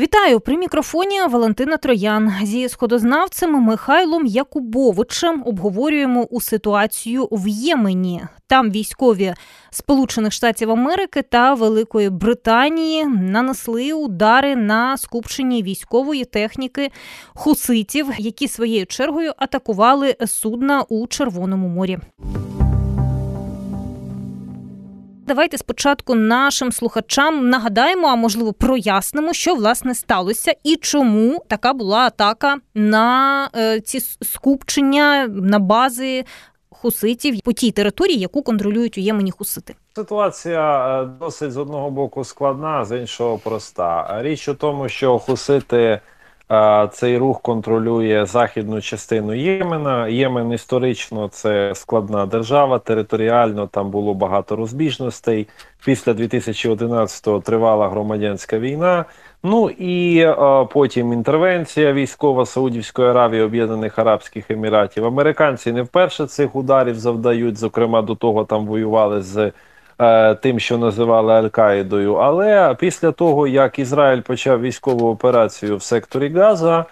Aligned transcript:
Вітаю 0.00 0.40
при 0.40 0.56
мікрофоні 0.56 1.22
Валентина 1.22 1.76
Троян 1.76 2.32
зі 2.42 2.68
сходознавцем 2.68 3.50
Михайлом 3.50 4.26
Якубовичем 4.26 5.42
обговорюємо 5.46 6.22
у 6.22 6.40
ситуацію 6.40 7.28
в 7.32 7.48
Ємені. 7.48 8.22
Там 8.46 8.70
військові 8.70 9.34
Сполучених 9.70 10.32
Штатів 10.32 10.70
Америки 10.70 11.22
та 11.22 11.54
Великої 11.54 12.10
Британії 12.10 13.04
нанесли 13.06 13.92
удари 13.92 14.56
на 14.56 14.96
скупченні 14.96 15.62
військової 15.62 16.24
техніки 16.24 16.90
хуситів, 17.34 18.06
які 18.18 18.48
своєю 18.48 18.86
чергою 18.86 19.32
атакували 19.36 20.16
судна 20.26 20.82
у 20.88 21.06
Червоному 21.06 21.68
морі. 21.68 21.98
Давайте 25.30 25.58
спочатку 25.58 26.14
нашим 26.14 26.72
слухачам 26.72 27.48
нагадаємо, 27.48 28.08
а 28.08 28.14
можливо 28.14 28.52
прояснимо, 28.52 29.32
що 29.32 29.54
власне 29.54 29.94
сталося 29.94 30.54
і 30.64 30.76
чому 30.76 31.44
така 31.48 31.72
була 31.72 31.98
атака 31.98 32.56
на 32.74 33.48
е, 33.56 33.80
ці 33.80 34.00
скупчення 34.00 35.26
на 35.28 35.58
бази 35.58 36.24
хуситів 36.70 37.40
по 37.44 37.52
тій 37.52 37.70
території, 37.70 38.18
яку 38.18 38.42
контролюють 38.42 38.98
у 38.98 39.00
Ємені 39.00 39.30
хусити. 39.30 39.74
Ситуація 39.96 41.02
е, 41.02 41.04
досить 41.20 41.52
з 41.52 41.56
одного 41.56 41.90
боку 41.90 42.24
складна, 42.24 42.84
з 42.84 42.98
іншого 42.98 43.38
проста. 43.38 44.18
Річ 44.22 44.48
у 44.48 44.54
тому, 44.54 44.88
що 44.88 45.18
хусити. 45.18 46.00
Цей 46.92 47.18
рух 47.18 47.40
контролює 47.40 48.26
західну 48.26 48.80
частину 48.80 49.34
Ємена. 49.34 50.08
Ємен 50.08 50.52
історично 50.52 51.28
це 51.28 51.74
складна 51.74 52.26
держава. 52.26 52.78
Територіально 52.78 53.66
там 53.66 53.90
було 53.90 54.14
багато 54.14 54.56
розбіжностей. 54.56 55.48
Після 55.84 56.12
2011-го 56.12 57.40
тривала 57.40 57.88
громадянська 57.88 58.58
війна. 58.58 59.04
Ну 59.42 59.70
і 59.70 60.22
а, 60.22 60.64
потім 60.64 61.12
інтервенція 61.12 61.92
військова 61.92 62.46
Саудівської 62.46 63.08
Аравії, 63.08 63.42
Об'єднаних 63.42 63.98
Арабських 63.98 64.50
Еміратів. 64.50 65.06
Американці 65.06 65.72
не 65.72 65.82
вперше 65.82 66.26
цих 66.26 66.56
ударів 66.56 66.98
завдають. 66.98 67.58
Зокрема, 67.58 68.02
до 68.02 68.14
того 68.14 68.44
там 68.44 68.66
воювали 68.66 69.22
з. 69.22 69.52
Е, 70.00 70.34
тим, 70.34 70.60
що 70.60 70.78
називали 70.78 71.32
Аль-Каїдою. 71.32 72.14
Але 72.14 72.74
після 72.78 73.12
того, 73.12 73.46
як 73.46 73.78
Ізраїль 73.78 74.20
почав 74.20 74.60
військову 74.60 75.10
операцію 75.10 75.76
в 75.76 75.82
секторі 75.82 76.28
Газа, 76.28 76.84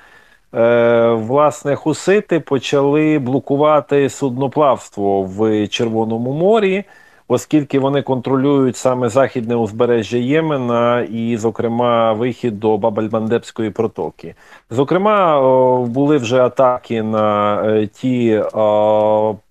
е, 0.54 1.08
власне, 1.12 1.76
хусити 1.76 2.40
почали 2.40 3.18
блокувати 3.18 4.10
судноплавство 4.10 5.22
в 5.22 5.68
Червоному 5.68 6.32
морі. 6.32 6.84
Оскільки 7.30 7.78
вони 7.78 8.02
контролюють 8.02 8.76
саме 8.76 9.08
західне 9.08 9.56
узбережжя 9.56 10.18
Ємена 10.18 11.00
і, 11.00 11.36
зокрема, 11.36 12.12
вихід 12.12 12.60
до 12.60 12.78
Бабальмандебської 12.78 13.70
протоки. 13.70 14.34
Зокрема, 14.70 15.40
були 15.86 16.16
вже 16.16 16.40
атаки 16.42 17.02
на 17.02 17.54
е, 17.66 17.86
ті 17.86 18.42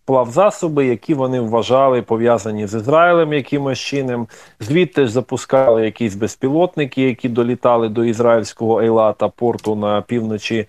плавзасоби, 0.05 0.85
які 0.85 1.13
вони 1.13 1.39
вважали 1.39 2.01
пов'язані 2.01 2.67
з 2.67 2.73
Ізраїлем 2.73 3.33
якимось 3.33 3.79
чином. 3.79 4.27
Звідти 4.59 5.05
ж 5.05 5.11
запускали 5.11 5.85
якісь 5.85 6.15
безпілотники, 6.15 7.01
які 7.01 7.29
долітали 7.29 7.89
до 7.89 8.05
ізраїльського 8.05 8.81
Ейлата, 8.81 9.27
порту 9.27 9.75
на 9.75 10.01
півночі 10.01 10.67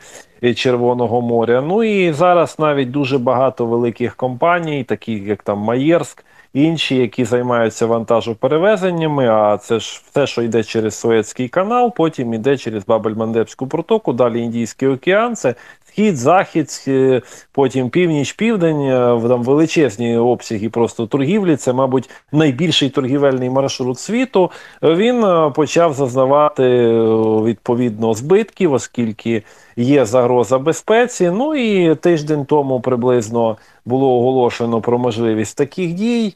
Червоного 0.56 1.20
моря. 1.20 1.60
Ну 1.60 1.84
і 1.84 2.12
зараз 2.12 2.58
навіть 2.58 2.90
дуже 2.90 3.18
багато 3.18 3.66
великих 3.66 4.16
компаній, 4.16 4.84
таких 4.84 5.22
як 5.22 5.42
там 5.42 5.58
Маєрськ. 5.58 6.24
Інші, 6.52 6.96
які 6.96 7.24
займаються 7.24 7.86
вантажоперевезеннями, 7.86 9.28
а 9.28 9.58
це 9.58 9.80
ж 9.80 10.02
все, 10.10 10.26
що 10.26 10.42
йде 10.42 10.64
через 10.64 10.94
Суецький 10.94 11.48
канал, 11.48 11.92
потім 11.96 12.34
йде 12.34 12.56
через 12.56 12.86
Бабель-Мандебську 12.86 13.66
протоку, 13.66 14.12
далі 14.12 14.40
Індійський 14.40 14.88
океан. 14.88 15.36
Це 15.36 15.54
схід, 15.98 16.16
захід, 16.16 16.88
потім 17.52 17.90
північ, 17.90 18.32
південь, 18.32 18.80
е, 18.80 19.20
там 19.28 19.42
величезні 19.42 20.16
обсяги 20.16 20.68
просто 20.68 21.06
торгівлі. 21.06 21.56
Це, 21.56 21.72
мабуть, 21.72 22.10
найбільший 22.32 22.90
торгівельний 22.90 23.50
маршрут 23.50 23.98
світу. 23.98 24.50
Він 24.82 25.24
е, 25.24 25.50
почав 25.50 25.94
зазнавати 25.94 26.62
е, 26.62 26.92
відповідно 27.44 28.14
збитків, 28.14 28.72
оскільки 28.72 29.42
є 29.76 30.04
загроза 30.04 30.58
безпеці. 30.58 31.30
Ну 31.30 31.54
і 31.54 31.94
тиждень 31.94 32.44
тому 32.44 32.80
приблизно 32.80 33.56
було 33.84 34.18
оголошено 34.18 34.80
про 34.80 34.98
можливість 34.98 35.56
таких 35.56 35.92
дій. 35.92 36.34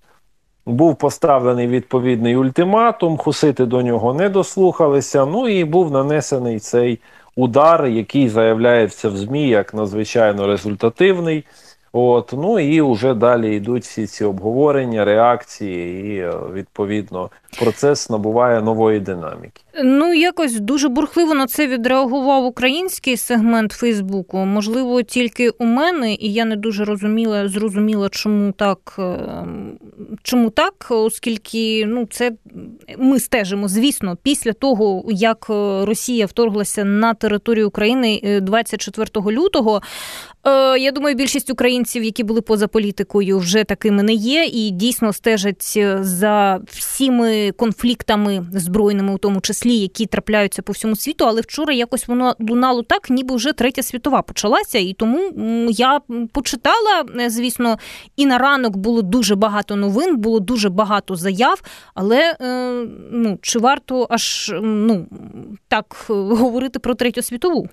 Був 0.67 0.97
поставлений 0.97 1.67
відповідний 1.67 2.37
ультиматум, 2.37 3.17
хусити 3.17 3.67
до 3.67 3.83
нього 3.83 4.15
не 4.15 4.29
дослухалися. 4.29 5.27
Ну 5.27 5.49
і 5.49 5.65
був 5.65 5.91
нанесений 5.91 6.59
цей 6.59 6.99
удар, 7.37 7.87
який 7.87 8.29
заявляється 8.29 9.09
в 9.09 9.17
ЗМІ 9.17 9.49
як 9.49 9.75
надзвичайно 9.75 10.47
результативний. 10.47 11.45
От, 11.95 12.33
ну 12.33 12.59
і 12.59 12.83
вже 12.83 13.15
далі 13.15 13.57
йдуть 13.57 13.83
всі 13.83 14.07
ці 14.07 14.25
обговорення, 14.25 15.05
реакції, 15.05 16.07
і 16.07 16.19
е, 16.19 16.33
відповідно 16.55 17.31
процес 17.59 18.11
набуває 18.11 18.63
нової 18.63 19.01
динаміки. 19.01 19.63
Ну 19.85 20.15
якось 20.15 20.61
дуже 20.61 20.89
бурхливо 20.89 21.35
на 21.35 21.47
це 21.47 21.67
відреагував 21.67 22.45
український 22.45 23.17
сегмент 23.17 23.73
Фейсбуку. 23.73 24.37
Можливо, 24.39 25.03
тільки 25.03 25.51
у 25.51 25.65
мене, 25.65 26.15
і 26.15 26.33
я 26.33 26.45
не 26.45 26.57
дуже 26.57 26.85
розуміла, 26.85 27.49
зрозуміла, 27.49 28.09
чому 28.09 28.53
так, 28.53 28.97
е, 28.99 29.19
чому 30.23 30.51
так, 30.51 30.87
оскільки 30.91 31.87
ну 31.87 32.07
це 32.07 32.33
ми 32.99 33.21
стежимо, 33.21 33.69
звісно, 33.69 34.17
після 34.23 34.53
того 34.53 35.05
як 35.09 35.47
е, 35.51 35.85
Росія 35.85 36.27
вторглася 36.27 36.85
на 36.85 37.15
територію 37.15 37.69
України 37.69 38.41
24 38.43 39.09
лютого. 39.27 39.83
Е, 40.47 40.79
я 40.79 40.93
думаю, 40.93 41.17
більшість 41.17 41.51
українців, 41.51 42.05
які 42.05 42.25
були 42.25 42.41
поза 42.41 42.69
політикою, 42.69 43.39
вже 43.39 43.65
такими 43.65 44.03
не 44.03 44.13
є, 44.13 44.45
і 44.45 44.71
дійсно 44.71 45.13
стежать 45.13 45.73
е, 45.77 45.99
за 46.03 46.61
всіми 46.67 47.53
конфліктами 47.53 48.47
збройними, 48.53 49.15
у 49.15 49.19
тому 49.19 49.41
числі, 49.41 49.77
які 49.77 50.07
трапляються 50.07 50.63
по 50.63 50.73
всьому 50.73 50.97
світу. 50.97 51.25
Але 51.29 51.41
вчора 51.41 51.75
якось 51.75 52.09
воно 52.09 52.37
лунало 52.41 52.83
так, 52.83 53.11
ніби 53.11 53.37
вже 53.37 53.53
третя 53.53 53.83
світова 53.83 54.23
почалася. 54.23 54.79
І 54.79 54.93
тому 54.93 55.33
я 55.71 56.01
почитала, 56.33 57.05
е, 57.21 57.31
звісно, 57.31 57.79
і 58.17 58.27
на 58.27 58.39
ранок 58.39 58.77
було 58.77 59.03
дуже 59.03 59.35
багато 59.35 59.77
новин, 59.77 60.17
було 60.17 60.41
дуже 60.41 60.69
багато 60.69 61.17
заяв. 61.17 61.63
Але 61.95 62.37
ну 63.11 63.39
чи 63.43 63.59
варто 63.59 64.07
аж 64.11 64.55
ну 64.63 65.07
так 65.69 65.85
говорити 66.09 66.79
про 66.79 66.95
третю 66.95 67.23
світову? 67.23 67.69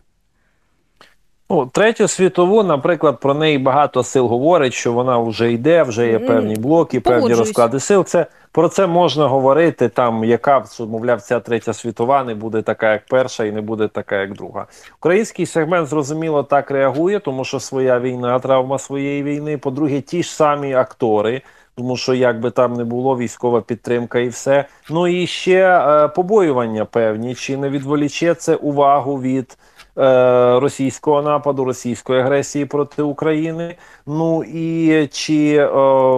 Ну, 1.51 1.65
третю 1.65 2.07
світову, 2.07 2.63
наприклад, 2.63 3.19
про 3.19 3.33
неї 3.33 3.57
багато 3.57 4.03
сил 4.03 4.27
говорить, 4.27 4.73
що 4.73 4.93
вона 4.93 5.17
вже 5.17 5.51
йде, 5.53 5.83
вже 5.83 6.07
є 6.07 6.19
певні 6.19 6.55
блоки, 6.55 6.99
певні 6.99 7.33
розклади 7.33 7.79
сил. 7.79 8.05
Це 8.05 8.25
про 8.51 8.69
це 8.69 8.87
можна 8.87 9.27
говорити. 9.27 9.89
Там 9.89 10.23
яка 10.23 10.65
мовляв, 10.79 11.21
ця 11.21 11.39
третя 11.39 11.73
світова 11.73 12.23
не 12.23 12.35
буде 12.35 12.61
така, 12.61 12.91
як 12.91 13.05
перша, 13.05 13.45
і 13.45 13.51
не 13.51 13.61
буде 13.61 13.87
така, 13.87 14.15
як 14.15 14.33
друга. 14.33 14.65
Український 14.97 15.45
сегмент 15.45 15.87
зрозуміло 15.87 16.43
так 16.43 16.71
реагує, 16.71 17.19
тому 17.19 17.43
що 17.43 17.59
своя 17.59 17.99
війна, 17.99 18.39
травма 18.39 18.79
своєї 18.79 19.23
війни. 19.23 19.57
По-друге, 19.57 20.01
ті 20.01 20.23
ж 20.23 20.35
самі 20.35 20.73
актори. 20.73 21.41
Тому 21.79 21.97
що 21.97 22.13
як 22.13 22.39
би 22.39 22.51
там 22.51 22.73
не 22.73 22.83
було, 22.83 23.17
військова 23.17 23.61
підтримка 23.61 24.19
і 24.19 24.27
все. 24.27 24.65
Ну 24.89 25.07
і 25.07 25.27
ще 25.27 25.79
е, 25.79 26.07
побоювання 26.07 26.85
певні, 26.85 27.35
чи 27.35 27.57
не 27.57 27.69
відволіче 27.69 28.33
це 28.33 28.55
увагу 28.55 29.21
від 29.21 29.57
Е, 29.99 30.59
російського 30.59 31.21
нападу, 31.21 31.65
російської 31.65 32.21
агресії 32.21 32.65
проти 32.65 33.01
України. 33.01 33.75
Ну 34.07 34.43
і 34.43 35.07
чи 35.07 35.55
е, 35.55 35.67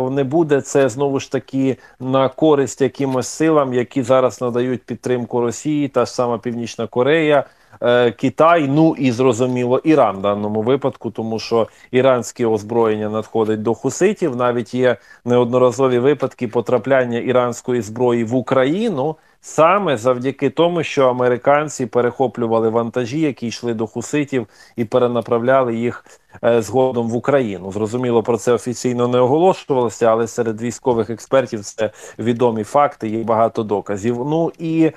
не 0.10 0.24
буде 0.24 0.62
це 0.62 0.90
знову 0.90 1.20
ж 1.20 1.32
таки 1.32 1.78
на 2.00 2.30
користь 2.30 2.82
якимось 2.82 3.28
силам, 3.28 3.74
які 3.74 4.04
зараз 4.04 4.42
надають 4.42 4.84
підтримку 4.84 5.42
Росії, 5.42 5.88
та 5.88 6.06
ж 6.06 6.12
сама 6.12 6.38
Північна 6.38 6.88
Корея. 6.88 7.44
Е, 7.82 8.12
Китай, 8.12 8.68
ну 8.68 8.96
і 8.98 9.12
зрозуміло, 9.12 9.78
Іран 9.84 10.18
в 10.18 10.22
даному 10.22 10.62
випадку, 10.62 11.12
тому 11.12 11.40
що 11.40 11.68
іранське 11.92 12.46
озброєння 12.46 13.10
надходить 13.10 13.62
до 13.62 13.74
хуситів. 13.74 14.36
Навіть 14.36 14.74
є 14.74 14.98
неодноразові 15.26 16.00
випадки 16.00 16.48
потрапляння 16.48 17.20
іранської 17.20 17.82
зброї 17.82 18.24
в 18.24 18.36
Україну 18.36 19.16
саме 19.42 19.98
завдяки 19.98 20.50
тому, 20.50 20.84
що 20.84 21.08
американці 21.08 21.86
перехоплювали 21.86 22.70
вантажі, 22.70 23.20
які 23.20 23.48
йшли 23.48 23.74
до 23.74 23.88
хуситів, 23.88 24.48
і 24.76 24.86
перенаправляли 24.86 25.76
їх 25.76 26.06
е, 26.44 26.62
згодом 26.62 27.10
в 27.10 27.16
Україну. 27.16 27.72
Зрозуміло, 27.72 28.24
про 28.24 28.38
це 28.38 28.54
офіційно 28.54 29.08
не 29.08 29.20
оголошувалося, 29.20 30.06
але 30.06 30.28
серед 30.28 30.62
військових 30.62 31.10
експертів 31.10 31.60
це 31.60 31.92
відомі 32.20 32.64
факти. 32.64 33.10
Є 33.10 33.24
багато 33.24 33.64
доказів. 33.64 34.16
Ну 34.26 34.52
і 34.60 34.92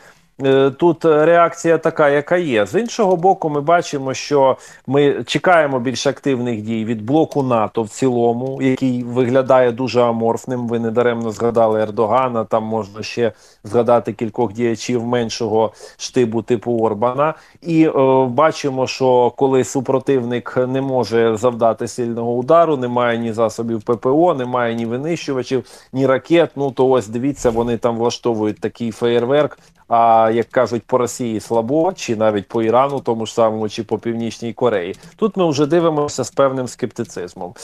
тут 0.78 1.04
реакція 1.04 1.78
така, 1.78 2.08
яка 2.08 2.36
є. 2.36 2.66
З 2.66 2.80
іншого 2.80 3.16
боку, 3.16 3.50
ми 3.50 3.60
бачимо, 3.60 4.14
що 4.14 4.56
ми 4.86 5.24
чекаємо 5.24 5.80
більш 5.80 6.06
активних 6.06 6.62
дій 6.62 6.84
від 6.84 7.02
блоку 7.02 7.42
НАТО 7.42 7.82
в 7.82 7.88
цілому, 7.88 8.62
який 8.62 9.02
виглядає 9.02 9.72
дуже 9.72 10.02
аморфним. 10.02 10.68
Ви 10.68 10.78
недаремно 10.78 11.30
згадали 11.30 11.82
Ердогана. 11.82 12.44
Там 12.44 12.64
можна 12.64 13.02
ще 13.02 13.32
згадати 13.64 14.12
кількох 14.12 14.52
діячів 14.52 15.06
меншого 15.06 15.72
штибу 15.96 16.42
типу 16.42 16.78
Орбана. 16.78 17.34
І 17.62 17.86
е, 17.86 18.26
бачимо, 18.26 18.86
що 18.86 19.32
коли 19.36 19.64
супротивник 19.64 20.56
не 20.56 20.80
може 20.80 21.36
завдати 21.36 21.88
сильного 21.88 22.32
удару, 22.32 22.76
немає 22.76 23.18
ні 23.18 23.32
засобів 23.32 23.82
ППО, 23.82 24.34
немає 24.34 24.74
ні 24.74 24.86
винищувачів, 24.86 25.64
ні 25.92 26.06
ракет. 26.06 26.50
Ну 26.56 26.70
то 26.70 26.88
ось 26.88 27.08
дивіться, 27.08 27.50
вони 27.50 27.76
там 27.76 27.96
влаштовують 27.96 28.60
такий 28.60 28.90
феєрверк. 28.90 29.58
А 29.96 30.30
як 30.30 30.48
кажуть 30.48 30.82
по 30.86 30.98
Росії 30.98 31.40
слабо, 31.40 31.92
чи 31.92 32.16
навіть 32.16 32.48
по 32.48 32.62
Ірану, 32.62 33.00
тому 33.00 33.26
ж 33.26 33.34
самому, 33.34 33.68
чи 33.68 33.82
по 33.82 33.98
Північній 33.98 34.52
Кореї, 34.52 34.96
тут 35.16 35.36
ми 35.36 35.50
вже 35.50 35.66
дивимося 35.66 36.24
з 36.24 36.30
певним 36.30 36.68
скептицизмом. 36.68 37.54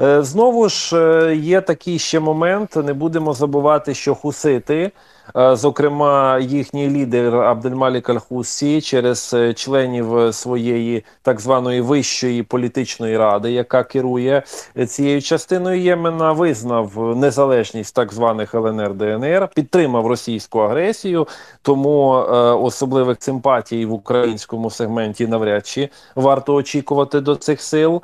Е, 0.00 0.22
знову 0.22 0.68
ж 0.68 0.96
е, 0.96 1.36
є 1.36 1.60
такий 1.60 1.98
ще 1.98 2.20
момент. 2.20 2.76
Не 2.76 2.92
будемо 2.92 3.32
забувати, 3.32 3.94
що 3.94 4.14
хусити. 4.14 4.90
Е, 5.36 5.56
зокрема, 5.56 6.38
їхній 6.38 6.90
лідер 6.90 7.36
Абдельмалік 7.36 8.08
Аль-Хусі 8.08 8.80
через 8.80 9.34
е, 9.34 9.54
членів 9.54 10.34
своєї 10.34 11.04
так 11.22 11.40
званої 11.40 11.80
вищої 11.80 12.42
політичної 12.42 13.16
ради, 13.16 13.52
яка 13.52 13.84
керує 13.84 14.42
цією 14.88 15.22
частиною 15.22 15.80
Ємена, 15.80 16.32
визнав 16.32 17.16
незалежність 17.16 17.94
так 17.94 18.12
званих 18.12 18.54
ЛНР 18.54 18.94
ДНР, 18.94 19.48
підтримав 19.54 20.06
російську 20.06 20.58
агресію, 20.58 21.26
тому 21.62 22.14
е, 22.14 22.32
особливих 22.52 23.16
симпатій 23.20 23.86
в 23.86 23.92
українському 23.92 24.70
сегменті 24.70 25.26
навряд 25.26 25.66
чи 25.66 25.88
варто 26.16 26.54
очікувати 26.54 27.20
до 27.20 27.36
цих 27.36 27.62
сил. 27.62 28.02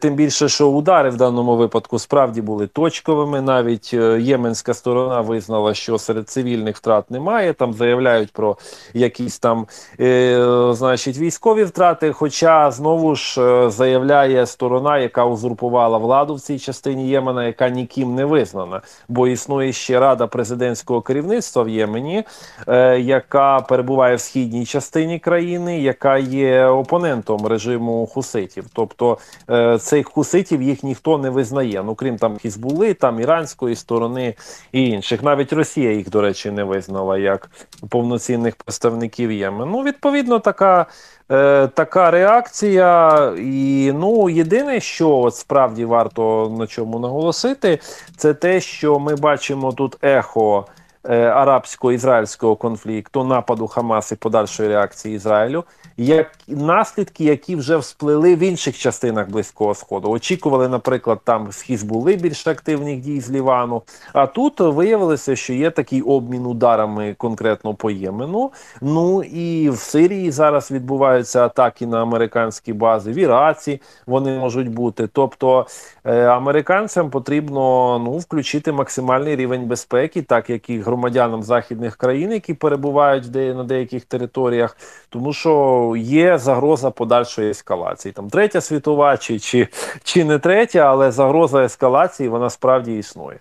Тим 0.00 0.14
більше, 0.14 0.48
що 0.48 0.68
удари 0.68 1.10
в 1.10 1.16
даному 1.16 1.56
випадку 1.56 1.98
справді 1.98 2.42
були 2.42 2.66
точковими. 2.66 3.40
Навіть 3.40 3.92
єменська 4.18 4.74
сторона 4.74 5.20
визнала, 5.20 5.74
що 5.74 5.98
серед 5.98 6.28
цивільних 6.28 6.55
цивільних 6.56 6.76
втрат 6.76 7.10
немає. 7.10 7.52
Там 7.52 7.72
заявляють 7.72 8.32
про 8.32 8.56
якісь 8.94 9.38
там 9.38 9.66
е, 10.00 10.72
значить 10.72 11.18
військові 11.18 11.64
втрати. 11.64 12.12
Хоча 12.12 12.70
знову 12.70 13.14
ж 13.14 13.42
е, 13.42 13.70
заявляє 13.70 14.46
сторона, 14.46 14.98
яка 14.98 15.24
узурпувала 15.24 15.98
владу 15.98 16.34
в 16.34 16.40
цій 16.40 16.58
частині 16.58 17.08
Ємена, 17.08 17.46
яка 17.46 17.68
ніким 17.68 18.14
не 18.14 18.24
визнана, 18.24 18.80
бо 19.08 19.28
існує 19.28 19.72
ще 19.72 20.00
рада 20.00 20.26
президентського 20.26 21.00
керівництва 21.00 21.62
в 21.62 21.68
Ємені, 21.68 22.24
е, 22.68 23.00
яка 23.00 23.60
перебуває 23.60 24.16
в 24.16 24.20
східній 24.20 24.66
частині 24.66 25.18
країни, 25.18 25.80
яка 25.80 26.18
є 26.18 26.66
опонентом 26.66 27.46
режиму 27.46 28.06
хуситів. 28.06 28.64
Тобто 28.72 29.18
е, 29.50 29.78
цих 29.78 30.08
хуситів 30.08 30.62
їх 30.62 30.82
ніхто 30.82 31.18
не 31.18 31.30
визнає. 31.30 31.82
Ну 31.86 31.94
крім 31.94 32.16
там 32.16 32.36
Хізбули, 32.38 32.94
там 32.94 33.20
іранської 33.20 33.76
сторони 33.76 34.34
і 34.72 34.88
інших. 34.88 35.22
Навіть 35.22 35.52
Росія 35.52 35.92
їх, 35.92 36.10
до 36.10 36.20
речі, 36.20 36.45
не 36.50 36.64
визнала 36.64 37.18
як 37.18 37.50
повноцінних 37.88 38.56
представників 38.56 39.32
Ємену. 39.32 39.66
Ну, 39.66 39.82
відповідно, 39.82 40.38
така 40.38 40.86
е, 41.30 41.66
така 41.66 42.10
реакція. 42.10 43.18
І 43.38 43.92
ну, 43.94 44.30
єдине, 44.30 44.80
що 44.80 45.10
от 45.10 45.36
справді 45.36 45.84
варто 45.84 46.54
на 46.58 46.66
чому 46.66 46.98
наголосити, 46.98 47.78
це 48.16 48.34
те, 48.34 48.60
що 48.60 48.98
ми 48.98 49.16
бачимо 49.16 49.72
тут 49.72 49.96
ехо. 50.02 50.66
Е, 51.08 51.30
арабсько-ізраїльського 51.30 52.56
конфлікту, 52.56 53.24
нападу 53.24 53.66
Хамас 53.66 54.12
і 54.12 54.16
подальшої 54.16 54.68
реакції 54.68 55.16
Ізраїлю, 55.16 55.64
як 55.96 56.30
наслідки, 56.48 57.24
які 57.24 57.56
вже 57.56 57.76
всплили 57.76 58.36
в 58.36 58.38
інших 58.38 58.78
частинах 58.78 59.30
близького 59.30 59.74
сходу. 59.74 60.10
Очікували, 60.10 60.68
наприклад, 60.68 61.18
там 61.24 61.52
з 61.52 61.62
Хізбули 61.62 62.16
більш 62.16 62.46
активних 62.46 63.00
дій 63.00 63.20
з 63.20 63.30
Лівану. 63.30 63.82
А 64.12 64.26
тут 64.26 64.60
виявилося, 64.60 65.36
що 65.36 65.52
є 65.52 65.70
такий 65.70 66.02
обмін 66.02 66.46
ударами 66.46 67.14
конкретно 67.18 67.74
по 67.74 67.90
Ємену. 67.90 68.50
Ну 68.80 69.22
і 69.22 69.70
в 69.70 69.76
Сирії 69.76 70.30
зараз 70.30 70.70
відбуваються 70.70 71.44
атаки 71.44 71.86
на 71.86 72.02
американські 72.02 72.72
бази. 72.72 73.12
В 73.12 73.18
Іраці 73.18 73.80
вони 74.06 74.38
можуть 74.38 74.68
бути. 74.68 75.08
Тобто 75.12 75.66
е, 76.04 76.24
американцям 76.24 77.10
потрібно 77.10 77.98
ну 78.04 78.18
включити 78.18 78.72
максимальний 78.72 79.36
рівень 79.36 79.66
безпеки, 79.66 80.22
так 80.22 80.50
як 80.50 80.70
і 80.70 80.78
громадянам 80.78 80.95
західних 81.42 81.96
країн, 81.96 82.32
які 82.32 82.54
перебувають 82.54 83.30
де 83.30 83.54
на 83.54 83.64
деяких 83.64 84.04
територіях, 84.04 84.76
тому 85.08 85.32
що 85.32 85.94
є 85.96 86.38
загроза 86.38 86.90
подальшої 86.90 87.50
ескалації. 87.50 88.12
Там 88.12 88.30
третя 88.30 88.60
світова, 88.60 89.16
чи, 89.16 89.38
чи, 89.38 89.68
чи 90.02 90.24
не 90.24 90.38
третя, 90.38 90.78
але 90.78 91.10
загроза 91.10 91.64
ескалації 91.64 92.28
вона 92.28 92.50
справді 92.50 92.98
існує. 92.98 93.38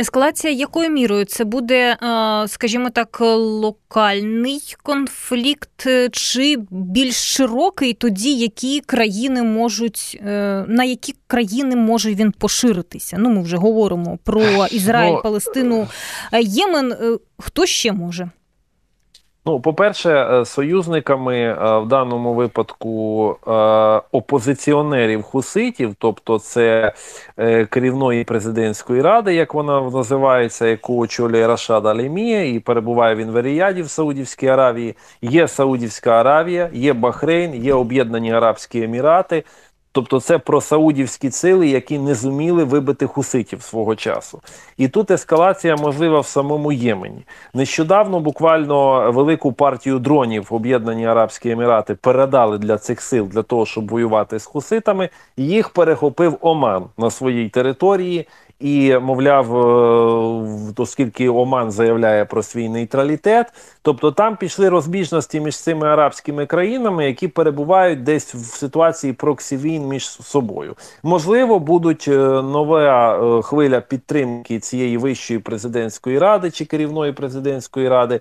Ескалація 0.00 0.52
якою 0.52 0.90
мірою 0.90 1.24
це 1.24 1.44
буде, 1.44 1.92
е, 1.92 1.96
скажімо 2.48 2.90
так, 2.90 3.20
локальний 3.20 4.76
конфлікт, 4.82 5.86
е, 5.86 6.08
чи 6.12 6.56
більш 6.70 7.14
широкий, 7.14 7.92
тоді 7.92 8.34
які 8.34 8.80
країни 8.80 9.42
можуть 9.42 10.20
е, 10.26 10.64
на 10.68 10.84
які 10.84 11.14
країни 11.26 11.76
може 11.76 12.14
він 12.14 12.32
поширитися? 12.32 13.16
Ну, 13.20 13.30
ми 13.30 13.42
вже 13.42 13.56
говоримо 13.56 14.18
про 14.24 14.66
Ізраїль, 14.70 15.12
ну, 15.12 15.22
Палестину, 15.22 15.88
Ємен. 16.40 16.94
Хто 17.38 17.66
ще 17.66 17.92
може? 17.92 18.30
Ну, 19.46 19.60
по-перше, 19.60 20.10
е, 20.10 20.44
союзниками 20.44 21.36
е, 21.36 21.78
в 21.78 21.88
даному 21.88 22.34
випадку 22.34 23.36
е, 23.46 23.50
опозиціонерів 24.12 25.22
хуситів, 25.22 25.94
тобто 25.98 26.38
це 26.38 26.92
керівної 27.70 28.24
президентської 28.24 29.02
ради, 29.02 29.34
як 29.34 29.54
вона 29.54 29.80
називається, 29.80 30.66
яку 30.66 30.98
очолює 30.98 31.46
Рашад 31.46 31.86
Алімія, 31.86 32.44
і 32.44 32.58
перебуває 32.58 33.14
він 33.14 33.30
в 33.30 33.36
Еріяді 33.36 33.82
в 33.82 33.90
Саудівській 33.90 34.46
Аравії. 34.46 34.96
Є 35.22 35.48
Саудівська 35.48 36.10
Аравія, 36.10 36.70
є 36.72 36.92
Бахрейн, 36.92 37.54
є 37.54 37.74
Об'єднані 37.74 38.32
Арабські 38.32 38.82
Емірати. 38.82 39.44
Тобто 39.92 40.20
це 40.20 40.38
про 40.38 40.60
саудівські 40.60 41.30
сили, 41.30 41.68
які 41.68 41.98
не 41.98 42.14
зуміли 42.14 42.64
вибити 42.64 43.06
хуситів 43.06 43.62
свого 43.62 43.96
часу. 43.96 44.40
І 44.76 44.88
тут 44.88 45.10
ескалація 45.10 45.76
можлива 45.76 46.20
в 46.20 46.26
самому 46.26 46.72
Ємені. 46.72 47.22
Нещодавно 47.54 48.20
буквально 48.20 49.12
велику 49.12 49.52
партію 49.52 49.98
дронів 49.98 50.46
Об'єднані 50.50 51.06
Арабські 51.06 51.50
Емірати 51.50 51.94
передали 51.94 52.58
для 52.58 52.78
цих 52.78 53.00
сил 53.00 53.26
для 53.26 53.42
того, 53.42 53.66
щоб 53.66 53.88
воювати 53.88 54.38
з 54.38 54.44
хуситами. 54.44 55.08
Їх 55.36 55.68
перехопив 55.68 56.38
Оман 56.40 56.84
на 56.98 57.10
своїй 57.10 57.48
території. 57.48 58.26
І, 58.60 58.98
мовляв, 58.98 59.56
е, 59.56 60.72
оскільки 60.76 61.28
Оман 61.28 61.70
заявляє 61.70 62.24
про 62.24 62.42
свій 62.42 62.68
нейтралітет, 62.68 63.46
тобто 63.82 64.12
там 64.12 64.36
пішли 64.36 64.68
розбіжності 64.68 65.40
між 65.40 65.58
цими 65.58 65.86
арабськими 65.86 66.46
країнами, 66.46 67.06
які 67.06 67.28
перебувають 67.28 68.02
десь 68.02 68.34
в 68.34 68.56
ситуації 68.56 69.12
проксівін 69.12 69.88
між 69.88 70.08
собою. 70.08 70.76
Можливо, 71.02 71.58
будуть 71.58 72.04
е, 72.08 72.16
нова 72.42 73.18
е, 73.38 73.42
хвиля 73.42 73.80
підтримки 73.80 74.58
цієї 74.58 74.98
вищої 74.98 75.40
президентської 75.40 76.18
ради 76.18 76.50
чи 76.50 76.64
керівної 76.64 77.12
президентської 77.12 77.88
ради 77.88 78.20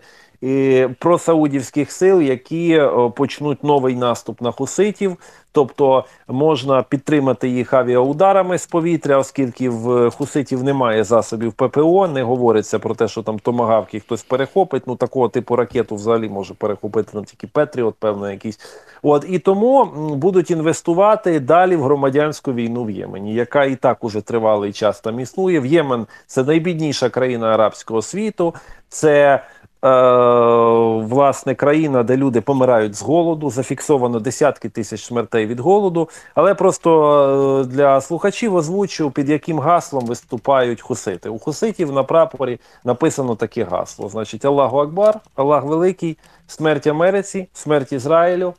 просаудівських 0.99 1.91
сил, 1.91 2.21
які 2.21 2.81
почнуть 3.15 3.63
новий 3.63 3.95
наступ 3.95 4.41
на 4.41 4.51
хуситів. 4.51 5.17
Тобто 5.51 6.05
можна 6.27 6.83
підтримати 6.83 7.49
їх 7.49 7.73
авіаударами 7.73 8.57
з 8.57 8.67
повітря, 8.67 9.17
оскільки 9.17 9.69
в 9.69 10.09
Хуситів 10.09 10.63
немає 10.63 11.03
засобів 11.03 11.53
ППО. 11.53 12.07
Не 12.07 12.23
говориться 12.23 12.79
про 12.79 12.95
те, 12.95 13.07
що 13.07 13.23
там 13.23 13.39
томагавки 13.39 13.99
хтось 13.99 14.23
перехопить. 14.23 14.83
Ну 14.87 14.95
такого 14.95 15.29
типу 15.29 15.55
ракету 15.55 15.95
взагалі 15.95 16.29
може 16.29 16.53
перехопити 16.53 17.11
там 17.11 17.23
тільки 17.23 17.47
Петріот, 17.47 17.95
певно, 17.99 18.31
якийсь. 18.31 18.59
От 19.01 19.25
і 19.29 19.39
тому 19.39 19.85
будуть 20.15 20.51
інвестувати 20.51 21.39
далі 21.39 21.75
в 21.75 21.83
громадянську 21.83 22.53
війну 22.53 22.83
в 22.83 22.91
Ємені, 22.91 23.33
яка 23.33 23.65
і 23.65 23.75
так 23.75 24.03
уже 24.03 24.21
тривалий 24.21 24.73
час 24.73 25.01
там 25.01 25.19
існує. 25.19 25.59
В 25.59 25.65
Ємен 25.65 26.07
це 26.27 26.43
найбідніша 26.43 27.09
країна 27.09 27.53
арабського 27.53 28.01
світу. 28.01 28.53
Це 28.89 29.29
Е, 29.29 29.58
власне 29.81 31.55
країна, 31.55 32.03
де 32.03 32.17
люди 32.17 32.41
помирають 32.41 32.95
з 32.95 33.01
голоду, 33.01 33.49
зафіксовано 33.49 34.19
десятки 34.19 34.69
тисяч 34.69 35.03
смертей 35.03 35.45
від 35.45 35.59
голоду. 35.59 36.09
Але 36.35 36.55
просто 36.55 37.61
е, 37.61 37.65
для 37.65 38.01
слухачів 38.01 38.55
озвучу, 38.55 39.11
під 39.11 39.29
яким 39.29 39.59
гаслом 39.59 40.05
виступають 40.05 40.81
хусити. 40.81 41.29
У 41.29 41.39
хуситів 41.39 41.91
на 41.91 42.03
прапорі 42.03 42.59
написано 42.83 43.35
таке 43.35 43.63
гасло: 43.63 44.09
значить, 44.09 44.45
Аллаху 44.45 44.77
Акбар, 44.77 45.19
Аллах 45.35 45.63
Великий, 45.63 46.17
смерть 46.47 46.87
Америці, 46.87 47.47
смерть 47.53 47.91
Ізраїлю, 47.91 48.53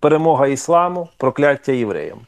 перемога 0.00 0.46
ісламу, 0.46 1.08
прокляття 1.16 1.72
євреям. 1.72 2.20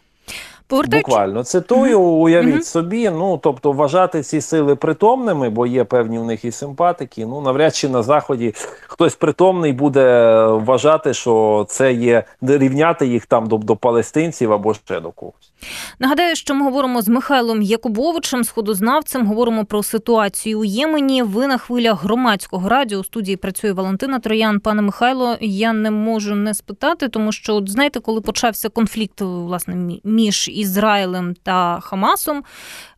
Повертаючи... 0.67 1.07
Буквально 1.07 1.45
цитую, 1.45 2.01
уявіть 2.01 2.55
угу. 2.55 2.63
собі. 2.63 3.11
Ну 3.11 3.39
тобто, 3.43 3.73
вважати 3.73 4.23
ці 4.23 4.41
сили 4.41 4.77
притомними, 4.77 5.51
бо 5.51 5.67
є 5.67 5.85
певні 5.85 6.19
в 6.19 6.25
них 6.25 6.45
і 6.45 6.51
симпатики. 6.51 7.27
Ну 7.27 7.41
навряд 7.41 7.75
чи 7.75 7.89
на 7.89 8.03
заході 8.03 8.55
хтось 8.87 9.15
притомний 9.15 9.73
буде 9.73 10.37
вважати, 10.47 11.15
що 11.15 11.67
це 11.69 11.93
є 11.93 12.25
рівняти 12.43 13.07
їх 13.07 13.27
там 13.27 13.47
до, 13.47 13.57
до 13.57 13.77
палестинців 13.77 14.53
або 14.53 14.75
ще 14.75 15.01
до 15.01 15.11
когось. 15.11 15.53
Нагадаю, 15.99 16.37
що 16.37 16.55
ми 16.55 16.65
говоримо 16.65 17.03
з 17.03 17.09
Михайлом 17.09 17.63
Якубовичем, 17.63 18.45
сходознавцем. 18.45 19.27
Говоримо 19.27 19.65
про 19.65 19.83
ситуацію 19.83 20.61
у 20.61 20.65
Ємені. 20.65 21.23
Ви 21.23 21.47
на 21.47 21.59
хвилях 21.59 22.05
громадського 22.05 22.69
радіо 22.69 22.99
у 22.99 23.05
студії 23.05 23.37
працює 23.37 23.73
Валентина 23.73 24.19
Троян. 24.19 24.61
Пане 24.61 24.83
Михайло, 24.83 25.37
я 25.41 25.73
не 25.73 25.91
можу 25.91 26.35
не 26.35 26.55
спитати, 26.55 27.09
тому 27.09 27.33
що 27.33 27.55
от 27.55 27.71
знаєте, 27.71 28.01
коли 28.01 28.21
почався 28.21 28.69
конфлікт 28.69 29.21
власне 29.21 29.99
між 30.05 30.49
Ізраїлем 30.49 31.35
та 31.43 31.81
Хамасом, 31.81 32.45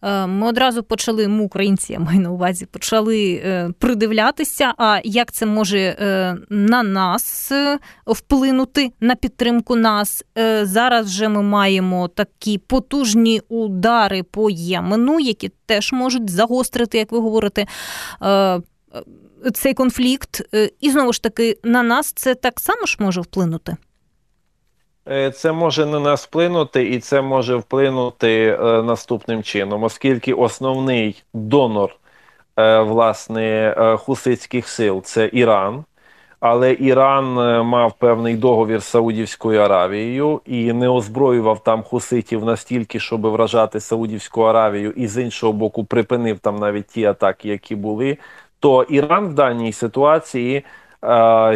е, 0.02 0.26
ми 0.26 0.48
одразу 0.48 0.82
почали. 0.82 1.28
Ми 1.28 1.44
українці 1.44 1.92
я 1.92 1.98
маю 1.98 2.20
на 2.20 2.30
увазі, 2.30 2.66
почали 2.66 3.42
е, 3.44 3.70
придивлятися. 3.78 4.74
А 4.78 5.00
як 5.04 5.32
це 5.32 5.46
може 5.46 5.78
е, 5.78 6.36
на 6.50 6.82
нас 6.82 7.52
вплинути 8.06 8.92
на 9.00 9.14
підтримку 9.14 9.76
нас? 9.76 10.24
Зараз 10.62 11.06
вже 11.06 11.28
ми 11.28 11.42
маємо 11.42 12.08
такі 12.08 12.55
потужні 12.58 13.40
удари 13.48 14.22
по 14.22 14.50
Ємену, 14.50 15.20
які 15.20 15.50
теж 15.66 15.92
можуть 15.92 16.30
загострити, 16.30 16.98
як 16.98 17.12
ви 17.12 17.18
говорите. 17.18 17.66
Цей 19.54 19.74
конфлікт, 19.74 20.42
і 20.80 20.90
знову 20.90 21.12
ж 21.12 21.22
таки, 21.22 21.58
на 21.62 21.82
нас 21.82 22.12
це 22.12 22.34
так 22.34 22.60
само 22.60 22.86
ж 22.86 22.96
може 23.00 23.20
вплинути. 23.20 23.76
Е, 25.08 25.30
це 25.30 25.52
може 25.52 25.86
на 25.86 26.00
нас 26.00 26.24
вплинути, 26.24 26.88
і 26.88 26.98
це 27.00 27.22
може 27.22 27.56
вплинути 27.56 28.58
е, 28.60 28.82
наступним 28.82 29.42
чином, 29.42 29.82
оскільки 29.82 30.34
основний 30.34 31.22
донор 31.34 31.96
е, 32.56 32.80
власне 32.80 33.74
е, 33.78 33.96
хуситських 33.96 34.68
сил 34.68 35.02
це 35.02 35.30
Іран. 35.32 35.84
Але 36.40 36.76
Іран 36.80 37.38
е, 37.38 37.62
мав 37.62 37.92
певний 37.98 38.36
договір 38.36 38.80
з 38.80 38.84
Саудівською 38.84 39.60
Аравією 39.60 40.40
і 40.46 40.72
не 40.72 40.88
озброював 40.88 41.62
там 41.62 41.82
хуситів 41.82 42.44
настільки, 42.44 43.00
щоб 43.00 43.26
вражати 43.26 43.80
Саудівську 43.80 44.42
Аравію, 44.42 44.90
і 44.90 45.06
з 45.08 45.22
іншого 45.22 45.52
боку 45.52 45.84
припинив 45.84 46.38
там 46.38 46.56
навіть 46.56 46.86
ті 46.86 47.04
атаки, 47.04 47.48
які 47.48 47.76
були. 47.76 48.16
То 48.60 48.82
Іран 48.82 49.28
в 49.28 49.34
даній 49.34 49.72
ситуації 49.72 50.64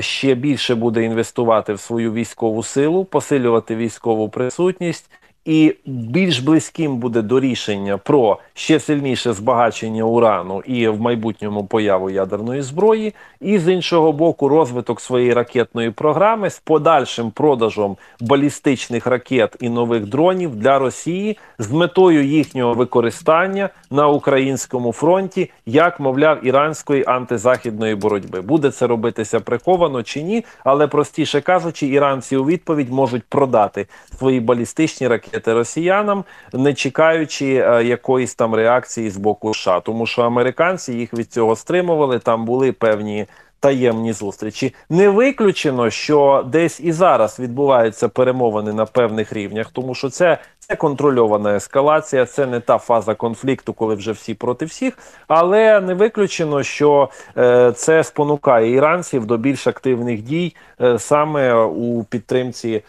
ще 0.01 0.35
більше 0.35 0.75
буде 0.75 1.05
інвестувати 1.05 1.73
в 1.73 1.81
свою 1.81 2.13
військову 2.13 2.63
силу, 2.63 3.05
посилювати 3.05 3.77
військову 3.77 4.29
присутність 4.29 5.11
і 5.45 5.75
більш 5.87 6.39
близьким 6.39 6.97
буде 6.97 7.23
до 7.23 7.41
рішення 7.41 7.99
про 7.99 8.39
ще 8.55 8.81
сильніше 8.81 9.33
збагачення 9.33 10.05
урану 10.05 10.63
і 10.67 10.89
в 10.89 11.01
майбутньому 11.01 11.65
появу 11.65 12.11
ядерної 12.11 12.63
зброї, 12.63 13.15
і 13.41 13.59
з 13.59 13.73
іншого 13.73 14.13
боку, 14.13 14.49
розвиток 14.49 15.01
своєї 15.01 15.33
ракетної 15.33 15.91
програми 15.91 16.51
з 16.51 16.59
подальшим 16.59 17.31
продажем 17.31 17.97
балістичних 18.21 19.07
ракет 19.07 19.57
і 19.61 19.69
нових 19.69 20.07
дронів 20.07 20.57
для 20.57 20.79
Росії 20.79 21.39
з 21.59 21.71
метою 21.71 22.25
їхнього 22.25 22.75
використання 22.75 23.69
на 23.91 24.09
українському 24.09 24.93
фронті, 24.93 25.51
як 25.67 26.01
мовляв, 26.01 26.47
іранської 26.47 27.05
антизахідної 27.07 27.95
боротьби. 27.95 28.41
Буде 28.41 28.71
це 28.71 28.87
робитися 28.87 29.41
приховано 29.41 30.03
чи 30.03 30.23
ні, 30.23 30.45
але 30.65 30.87
простіше 30.87 31.41
кажучи, 31.41 31.87
іранці 31.87 32.37
у 32.37 32.45
відповідь 32.45 32.93
можуть 32.93 33.23
продати 33.29 33.87
свої 34.19 34.41
балістичні 34.41 35.09
ракети 35.09 35.30
ракети 35.31 35.55
росіянам, 35.55 36.25
не 36.53 36.75
чекаючи 36.75 37.55
е, 37.55 37.85
якоїсь 37.85 38.35
там 38.35 38.55
реакції 38.55 39.11
з 39.11 39.17
боку 39.17 39.55
США, 39.55 39.81
тому 39.81 40.07
що 40.07 40.23
американці 40.23 40.93
їх 40.93 41.15
від 41.15 41.33
цього 41.33 41.57
стримували. 41.57 42.19
Там 42.19 42.45
були 42.45 42.73
певні. 42.73 43.27
Таємні 43.63 44.13
зустрічі 44.13 44.75
не 44.91 45.09
виключено, 45.09 45.91
що 45.91 46.47
десь 46.49 46.81
і 46.81 46.93
зараз 46.93 47.41
відбуваються 47.41 48.09
перемовини 48.09 48.73
на 48.73 48.87
певних 48.87 49.33
рівнях, 49.33 49.71
тому 49.73 49.95
що 49.95 50.09
це 50.09 50.39
це 50.59 50.77
контрольована 50.77 51.57
ескалація, 51.57 52.27
це 52.27 52.47
не 52.47 52.61
та 52.61 52.79
фаза 52.79 53.15
конфлікту, 53.15 53.73
коли 53.73 53.95
вже 53.95 54.13
всі 54.13 54.35
проти 54.35 54.65
всіх. 54.65 54.99
Але 55.29 55.81
не 55.81 55.95
виключено, 55.95 56.63
що 56.63 57.09
е, 57.37 57.73
це 57.73 58.05
спонукає 58.05 58.71
іранців 58.71 59.27
до 59.27 59.37
більш 59.37 59.67
активних 59.67 60.23
дій 60.23 60.57
е, 60.81 60.99
саме 60.99 61.55
у 61.55 62.05
підтримці 62.05 62.83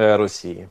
е, 0.00 0.16
Росії. 0.16 0.68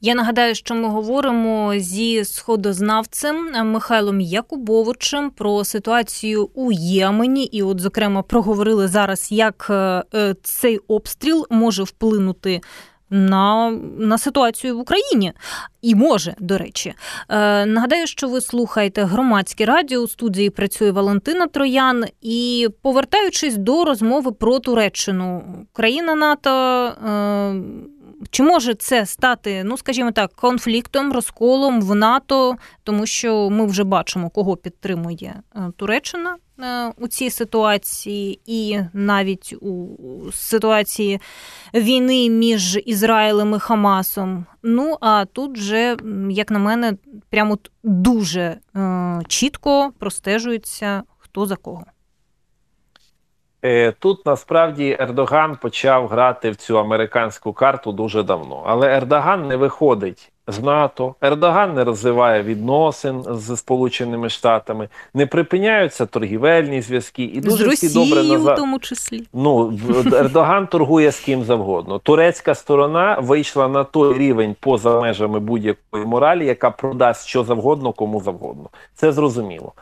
Я 0.00 0.14
нагадаю, 0.14 0.54
що 0.54 0.74
ми 0.74 0.88
говоримо 0.88 1.74
зі 1.76 2.24
сходознавцем 2.24 3.52
Михайлом 3.72 4.20
Якубовичем 4.20 5.30
про 5.30 5.64
ситуацію 5.64 6.50
у 6.54 6.72
Ємені, 6.72 7.44
і, 7.44 7.62
от, 7.62 7.80
зокрема, 7.80 8.22
проговорили 8.22 8.88
зараз, 8.88 9.32
як 9.32 9.66
е, 9.70 10.04
е, 10.14 10.34
цей 10.42 10.78
обстріл 10.78 11.46
може 11.50 11.82
вплинути. 11.82 12.60
На 13.14 13.70
на 13.98 14.18
ситуацію 14.18 14.76
в 14.76 14.80
Україні 14.80 15.32
і 15.82 15.94
може, 15.94 16.34
до 16.38 16.58
речі. 16.58 16.94
Е, 17.28 17.66
Нагадаю, 17.66 18.06
що 18.06 18.28
ви 18.28 18.40
слухаєте 18.40 19.04
громадське 19.04 19.64
радіо. 19.64 20.00
У 20.00 20.08
студії 20.08 20.50
працює 20.50 20.90
Валентина 20.90 21.46
Троян. 21.46 22.04
І 22.20 22.68
повертаючись 22.82 23.56
до 23.56 23.84
розмови 23.84 24.32
про 24.32 24.58
Туреччину, 24.58 25.42
країна 25.72 26.14
НАТО. 26.14 26.50
Е, 26.50 27.62
чи 28.30 28.42
може 28.42 28.74
це 28.74 29.06
стати, 29.06 29.64
ну 29.64 29.76
скажімо 29.76 30.10
так, 30.10 30.32
конфліктом, 30.32 31.12
розколом 31.12 31.82
в 31.82 31.94
НАТО, 31.94 32.56
тому 32.82 33.06
що 33.06 33.50
ми 33.50 33.66
вже 33.66 33.84
бачимо, 33.84 34.30
кого 34.30 34.56
підтримує 34.56 35.42
е, 35.56 35.72
Туреччина 35.76 36.36
е, 36.60 36.92
у 36.98 37.08
цій 37.08 37.30
ситуації, 37.30 38.40
і 38.46 38.78
навіть 38.92 39.54
у 39.60 39.86
ситуації 40.32 41.20
війни 41.74 42.30
між 42.30 42.76
Ізраїлем 42.86 43.54
і 43.54 43.58
Хамасом. 43.58 44.46
Ну 44.62 44.96
а 45.00 45.24
тут 45.24 45.58
вже, 45.58 45.96
як 46.30 46.50
на 46.50 46.58
мене, 46.58 46.92
прямо 47.30 47.58
дуже 47.82 48.58
е, 48.76 49.20
чітко 49.28 49.92
простежується 49.98 51.02
хто 51.18 51.46
за 51.46 51.56
кого. 51.56 51.84
Е, 53.64 53.92
тут 53.98 54.26
насправді 54.26 54.96
Ердоган 55.00 55.56
почав 55.56 56.08
грати 56.08 56.50
в 56.50 56.56
цю 56.56 56.78
американську 56.78 57.52
карту 57.52 57.92
дуже 57.92 58.22
давно, 58.22 58.62
але 58.66 58.96
Ердоган 58.96 59.48
не 59.48 59.56
виходить 59.56 60.32
з 60.46 60.60
НАТО, 60.60 61.14
Ердоган 61.20 61.74
не 61.74 61.84
розвиває 61.84 62.42
відносин 62.42 63.24
з 63.28 63.56
Сполученими 63.56 64.28
Штатами, 64.28 64.88
не 65.14 65.26
припиняються 65.26 66.06
торгівельні 66.06 66.82
зв'язки 66.82 67.24
і 67.24 67.40
дуже 67.40 67.64
з 67.64 67.72
всі 67.72 67.88
добре 67.88 68.22
назад... 68.22 68.58
в 68.58 68.60
тому 68.60 68.78
числі. 68.78 69.22
Ну 69.32 69.78
Ердоган 70.12 70.66
торгує 70.66 71.12
з 71.12 71.20
ким 71.20 71.44
завгодно. 71.44 71.98
Турецька 71.98 72.54
сторона 72.54 73.18
вийшла 73.20 73.68
на 73.68 73.84
той 73.84 74.18
рівень 74.18 74.56
поза 74.60 75.00
межами 75.00 75.40
будь-якої 75.40 76.06
моралі, 76.06 76.46
яка 76.46 76.70
продасть 76.70 77.26
що 77.26 77.44
завгодно, 77.44 77.92
кому 77.92 78.20
завгодно. 78.20 78.68
Це 78.94 79.12
зрозуміло. 79.12 79.72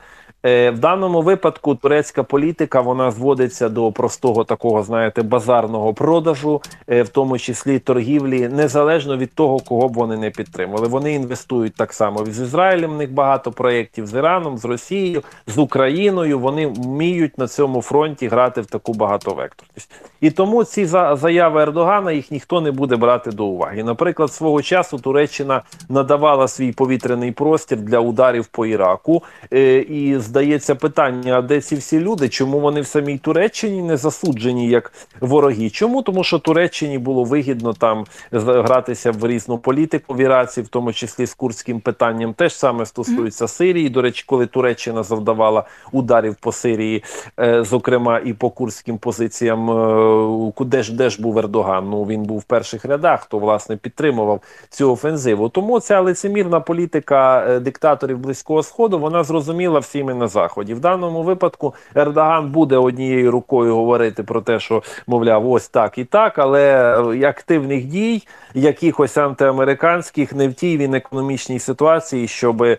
Е, 0.47 0.71
в 0.71 0.79
даному 0.79 1.23
випадку 1.23 1.75
турецька 1.75 2.23
політика 2.23 2.81
вона 2.81 3.11
зводиться 3.11 3.69
до 3.69 3.93
простого 3.93 4.45
такого, 4.45 4.83
знаєте, 4.83 5.23
базарного 5.23 5.95
продажу, 5.95 6.63
е, 6.89 7.03
в 7.03 7.09
тому 7.09 7.39
числі 7.39 7.79
торгівлі, 7.79 8.49
незалежно 8.49 9.17
від 9.17 9.35
того, 9.35 9.59
кого 9.59 9.89
б 9.89 9.93
вони 9.93 10.17
не 10.17 10.31
підтримували. 10.31 10.89
Вони 10.89 11.15
інвестують 11.15 11.75
так 11.75 11.93
само 11.93 12.25
з 12.25 12.41
Ізраїлем. 12.41 12.91
В 12.91 12.97
них 12.97 13.13
багато 13.13 13.53
проєктів 13.53 14.07
з 14.07 14.15
Іраном, 14.15 14.59
з 14.59 14.65
Росією, 14.65 15.23
з 15.47 15.59
Україною. 15.59 16.39
Вони 16.39 16.67
вміють 16.67 17.39
на 17.39 17.49
цьому 17.49 17.83
фронті 17.83 18.29
грати 18.29 18.61
в 18.61 18.67
таку 18.67 18.95
багатовекторність. 18.95 19.91
І 20.21 20.31
тому 20.31 20.65
ці 20.65 20.87
заяви 20.87 21.63
Ердогана 21.63 22.13
їх 22.13 22.31
ніхто 22.31 22.61
не 22.61 22.71
буде 22.73 22.97
брати 22.97 23.31
до 23.31 23.45
уваги. 23.45 23.85
Наприклад, 23.85 24.33
свого 24.33 24.63
часу 24.63 24.99
Туреччина 24.99 25.63
надавала 25.89 26.49
свій 26.49 26.73
повітряний 26.73 27.33
простір 27.33 27.79
для 27.79 27.99
ударів 27.99 28.47
по 28.47 28.67
Іраку. 28.67 29.23
Е, 29.53 29.79
і 29.79 30.19
здається 30.31 30.75
питання: 30.75 31.39
а 31.39 31.43
де 31.43 31.61
ці 31.61 31.77
всі 31.77 32.01
люди? 32.01 32.29
Чому 32.29 32.61
вони 32.61 32.81
в 32.81 32.87
самій 32.87 33.19
Туреччині 33.19 33.83
не 33.83 33.97
засуджені 33.97 34.69
як 34.69 34.93
вороги? 35.21 35.71
Чому 35.71 36.03
тому, 36.03 36.25
що 36.25 36.39
Туреччині 36.39 36.99
було 36.99 37.25
вигідно 37.25 37.73
там 37.73 38.05
гратися 38.33 39.11
в 39.11 39.27
різну 39.27 39.59
політику 39.59 40.15
в 40.15 40.21
Іраці, 40.21 40.63
в 40.63 40.69
тому 40.69 40.93
числі 40.93 41.27
з 41.27 41.35
курдським 41.35 41.81
питанням, 41.81 42.35
теж 42.35 42.55
саме 42.55 42.87
стосується 42.87 43.49
Сирії. 43.49 43.89
До 43.89 44.03
речі, 44.03 44.25
коли 44.27 44.47
Туреччина 44.47 45.03
завдавала 45.03 45.65
ударів 45.93 46.37
по 46.41 46.53
Сирії, 46.53 47.05
е, 47.41 47.65
зокрема 47.65 48.19
і 48.25 48.33
по 48.33 48.51
курдським 48.51 48.99
позиціям, 48.99 49.71
е, 49.71 50.65
де 50.65 50.83
ж 50.83 50.95
де 50.95 51.11
ж 51.11 51.23
був 51.23 51.39
Ердоган? 51.39 51.91
Ну 51.91 52.05
він 52.05 52.23
був 52.23 52.39
в 52.39 52.45
перших 52.45 52.85
рядах, 52.85 53.21
хто 53.21 53.39
власне 53.39 53.77
підтримував 53.77 54.41
цю 54.69 54.93
офензиву. 54.93 55.49
Тому 55.49 55.81
ця 55.81 56.01
лицемірна 56.01 56.61
політика 56.61 57.47
е, 57.49 57.61
диктаторів 57.61 58.19
близького 58.19 58.63
сходу 58.63 58.99
вона 58.99 59.25
зрозуміла 59.25 59.79
всіми 59.79 60.15
на 60.21 60.29
заході. 60.29 60.75
В 60.75 60.81
даному 60.81 61.23
випадку 61.23 61.75
Ердоган 61.95 62.51
буде 62.51 62.77
однією 62.77 63.31
рукою 63.31 63.75
говорити 63.75 64.23
про 64.23 64.41
те, 64.41 64.61
що 64.61 64.83
мовляв, 65.07 65.51
ось 65.51 65.69
так 65.69 65.99
і 65.99 66.05
так, 66.05 66.39
але 66.39 66.95
активних 67.29 67.85
дій 67.85 68.23
якихось 68.55 69.17
антиамериканських 69.17 70.35
не 70.35 70.49
в 70.49 70.55
тій 70.55 70.79
він 70.79 70.95
економічній 70.95 71.59
ситуації, 71.59 72.29
щоб 72.29 72.63
е, 72.63 72.79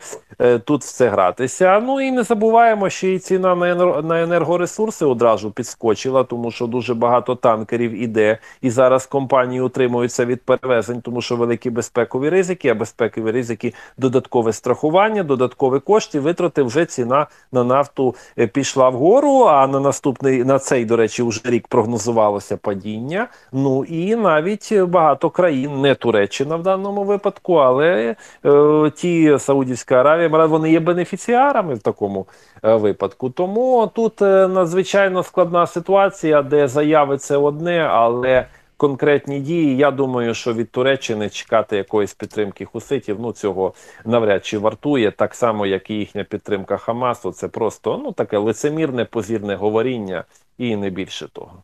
тут 0.59 0.81
все 0.81 1.09
гратися. 1.09 1.79
Ну 1.85 2.01
і 2.01 2.11
не 2.11 2.23
забуваємо, 2.23 2.89
що 2.89 3.07
і 3.07 3.19
ціна 3.19 3.55
на 4.01 4.21
енергоресурси 4.21 5.05
одразу 5.05 5.51
підскочила, 5.51 6.23
тому 6.23 6.51
що 6.51 6.67
дуже 6.67 6.93
багато 6.93 7.35
танкерів 7.35 8.03
іде, 8.03 8.37
і 8.61 8.69
зараз 8.69 9.05
компанії 9.05 9.61
утримуються 9.61 10.25
від 10.25 10.41
перевезень, 10.41 11.01
тому 11.01 11.21
що 11.21 11.35
великі 11.35 11.69
безпекові 11.69 12.29
ризики, 12.29 12.69
а 12.69 12.75
безпекові 12.75 13.31
ризики 13.31 13.73
додаткове 13.97 14.53
страхування, 14.53 15.23
додаткові 15.23 15.79
кошти. 15.79 16.19
Витрати 16.19 16.63
вже 16.63 16.85
ціна 16.85 17.27
на 17.51 17.63
нафту 17.63 18.15
е, 18.39 18.47
пішла 18.47 18.89
вгору. 18.89 19.43
А 19.43 19.67
на 19.67 19.79
наступний 19.79 20.43
на 20.43 20.59
цей, 20.59 20.85
до 20.85 20.95
речі, 20.95 21.23
вже 21.23 21.41
рік 21.45 21.67
прогнозувалося 21.67 22.57
падіння. 22.57 23.27
Ну 23.51 23.85
і 23.85 24.15
навіть 24.15 24.73
багато 24.81 25.29
країн, 25.29 25.81
не 25.81 25.95
Туреччина 25.95 26.55
в 26.55 26.63
даному 26.63 27.03
випадку, 27.03 27.53
але 27.53 28.15
е, 28.45 28.91
ті 28.95 29.39
Саудівська 29.39 29.95
Аравія, 29.95 30.45
вони 30.45 30.71
є 30.71 30.79
бенефіціарами 30.79 31.73
в 31.73 31.79
такому 31.79 32.27
е, 32.63 32.75
випадку. 32.75 33.29
Тому 33.29 33.91
тут 33.95 34.21
е, 34.21 34.47
надзвичайно 34.47 35.23
складна 35.23 35.67
ситуація, 35.67 36.41
де 36.41 36.67
заяви 36.67 37.17
це 37.17 37.37
одне, 37.37 37.79
але 37.79 38.45
конкретні 38.81 39.39
дії. 39.39 39.77
Я 39.77 39.91
думаю, 39.91 40.33
що 40.33 40.53
від 40.53 40.71
Туреччини 40.71 41.29
чекати 41.29 41.77
якоїсь 41.77 42.13
підтримки 42.13 42.65
хуситів, 42.65 43.17
ну 43.19 43.31
цього 43.31 43.73
навряд 44.05 44.45
чи 44.45 44.57
вартує, 44.57 45.11
так 45.11 45.35
само, 45.35 45.65
як 45.65 45.89
і 45.89 45.93
їхня 45.93 46.23
підтримка 46.23 46.77
Хамасу. 46.77 47.31
Це 47.31 47.47
просто 47.47 48.01
ну 48.03 48.11
таке 48.11 48.37
лицемірне 48.37 49.05
позірне 49.05 49.55
говоріння 49.55 50.23
і 50.57 50.75
не 50.75 50.89
більше 50.89 51.27
того. 51.27 51.63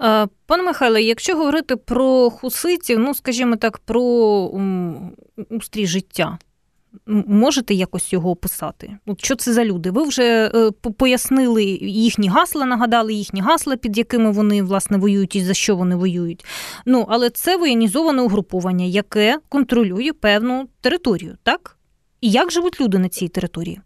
Е, 0.00 0.26
пане 0.46 0.62
Михайле, 0.62 1.02
якщо 1.02 1.36
говорити 1.36 1.76
про 1.76 2.30
хуситів, 2.30 2.98
ну 2.98 3.14
скажімо 3.14 3.56
так, 3.56 3.78
про 3.78 4.02
устрій 5.50 5.86
життя, 5.86 6.38
можете 7.06 7.74
якось 7.74 8.12
його 8.12 8.30
описати? 8.30 8.96
Що 9.16 9.36
це 9.36 9.52
за 9.52 9.64
люди? 9.64 9.90
Ви 9.90 10.02
вже 10.02 10.50
е, 10.54 10.70
пояснили 10.70 11.64
їхні 11.80 12.28
гасла, 12.28 12.64
нагадали 12.64 13.14
їхні 13.14 13.40
гасла, 13.40 13.76
під 13.76 13.98
якими 13.98 14.30
вони 14.30 14.62
власне 14.62 14.96
воюють 14.96 15.36
і 15.36 15.40
за 15.40 15.54
що 15.54 15.76
вони 15.76 15.96
воюють. 15.96 16.44
Ну, 16.86 17.06
але 17.08 17.30
це 17.30 17.56
воєнізоване 17.56 18.22
угруповання, 18.22 18.84
яке 18.84 19.38
контролює 19.48 20.12
певну 20.12 20.68
територію, 20.80 21.36
так? 21.42 21.76
І 22.20 22.30
як 22.30 22.52
живуть 22.52 22.80
люди 22.80 22.98
на 22.98 23.08
цій 23.08 23.28
території? 23.28 23.80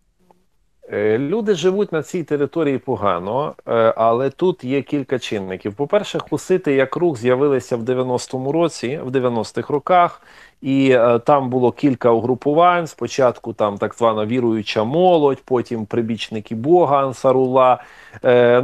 Е, 0.93 1.19
люди 1.19 1.55
живуть 1.55 1.93
на 1.93 2.03
цій 2.03 2.23
території 2.23 2.79
погано, 2.79 3.55
е, 3.67 3.95
але 3.97 4.31
тут 4.31 4.65
є 4.65 4.83
кілька 4.83 5.19
чинників. 5.19 5.75
По-перше, 5.75 6.19
хусити 6.19 6.75
як 6.75 6.97
рух 6.97 7.19
з'явилися 7.19 7.77
в 7.77 7.83
90-му 7.83 8.53
році, 8.53 9.01
в 9.05 9.11
90-х 9.11 9.73
роках, 9.73 10.23
і 10.63 10.91
е, 10.91 11.19
там 11.19 11.51
було 11.51 11.73
кілька 11.73 12.11
угрупувань. 12.11 12.87
Спочатку 12.87 13.53
там 13.53 13.79
так 13.79 13.95
звана 13.95 14.27
віруюча 14.27 14.85
молодь, 14.85 15.43
потім 15.45 15.87
прибічники 15.87 16.55
Бога 16.55 17.03
Ансарула. 17.03 17.83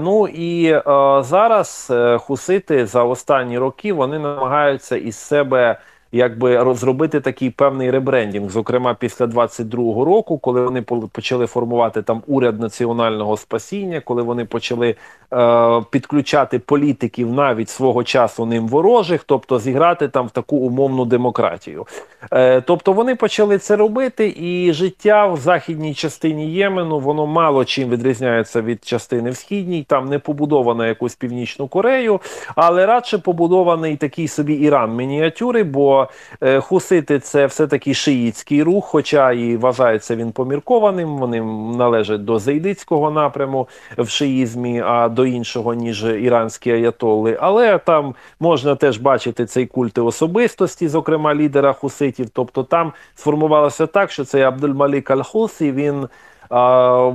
Ну 0.00 0.28
і 0.28 0.80
зараз 1.20 1.92
хусити 2.18 2.86
за 2.86 3.04
останні 3.04 3.58
роки 3.58 3.92
вони 3.92 4.18
намагаються 4.18 4.96
із 4.96 5.16
себе 5.16 5.78
якби 6.14 6.62
розробити 6.62 7.21
такий 7.21 7.50
певний 7.50 7.90
ребрендінг, 7.90 8.50
зокрема 8.50 8.94
після 8.94 9.26
22-го 9.26 10.04
року, 10.04 10.38
коли 10.38 10.61
вони 10.61 10.83
почали 11.12 11.47
формувати 11.47 12.02
там 12.02 12.23
уряд 12.26 12.61
національного 12.61 13.37
спасіння, 13.37 14.00
коли 14.00 14.23
вони 14.23 14.44
почали 14.44 14.94
е, 15.33 15.83
підключати 15.90 16.59
політиків 16.59 17.33
навіть 17.33 17.68
свого 17.68 18.04
часу 18.04 18.47
ним 18.47 18.68
ворожих, 18.68 19.25
тобто 19.25 19.59
зіграти 19.59 20.09
там 20.09 20.26
в 20.26 20.30
таку 20.30 20.56
умовну 20.56 21.04
демократію. 21.04 21.87
Е, 22.33 22.61
Тобто 22.61 22.92
вони 22.92 23.14
почали 23.14 23.59
це 23.59 23.76
робити, 23.76 24.35
і 24.37 24.73
життя 24.73 25.26
в 25.26 25.37
західній 25.37 25.94
частині 25.94 26.52
Ємену 26.52 26.99
воно 26.99 27.26
мало 27.26 27.64
чим 27.64 27.88
відрізняється 27.88 28.62
від 28.62 28.85
частини 28.85 29.30
в 29.30 29.37
східній, 29.37 29.85
там 29.88 30.09
не 30.09 30.18
побудована 30.18 30.87
якусь 30.87 31.14
північну 31.14 31.68
Корею, 31.68 32.21
але 32.56 32.87
радше 32.87 33.18
побудований 33.18 33.97
такий 33.97 34.28
собі 34.28 34.54
Іран 34.54 34.97
мініатюри. 34.97 35.64
бо 35.64 36.03
Е, 36.42 36.61
хусити 36.61 37.18
це 37.18 37.46
все-таки 37.46 37.94
шиїцький 37.94 38.62
рух, 38.62 38.84
хоча 38.84 39.32
і 39.32 39.56
вважається 39.56 40.16
він 40.16 40.32
поміркованим. 40.32 41.18
Вони 41.18 41.40
належать 41.76 42.25
до 42.25 42.38
зайдицького 42.38 43.11
напряму 43.11 43.68
в 43.99 44.08
шиїзмі, 44.08 44.82
а 44.87 45.08
до 45.08 45.26
іншого, 45.26 45.75
ніж 45.75 46.04
іранські 46.04 46.70
аятоли. 46.70 47.38
Але 47.40 47.78
там 47.78 48.14
можна 48.40 48.76
теж 48.76 48.99
бачити 48.99 49.46
цей 49.46 49.66
культи 49.66 50.00
особистості, 50.00 50.88
зокрема 50.88 51.34
лідера 51.34 51.73
хуситів. 51.73 52.30
Тобто 52.32 52.62
там 52.62 52.92
сформувалося 53.14 53.87
так, 53.87 54.11
що 54.11 54.24
цей 54.24 54.42
Абдульмалік 54.42 55.11
Аль-Хусі, 55.11 55.72
він 55.72 56.09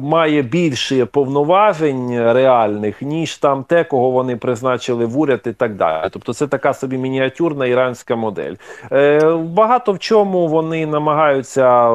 має 0.01 0.41
більше 0.41 1.05
повноважень 1.05 2.31
реальних, 2.33 3.01
ніж 3.01 3.37
там 3.37 3.63
те, 3.63 3.83
кого 3.83 4.11
вони 4.11 4.35
призначили 4.35 5.05
в 5.05 5.19
уряд 5.19 5.41
і 5.45 5.51
так 5.51 5.75
далі. 5.75 6.09
Тобто 6.11 6.33
це 6.33 6.47
така 6.47 6.73
собі 6.73 6.97
мініатюрна 6.97 7.65
іранська 7.65 8.15
модель. 8.15 8.53
Е, 8.91 9.35
Багато 9.35 9.91
в 9.91 9.99
чому 9.99 10.47
вони 10.47 10.85
намагаються 10.85 11.91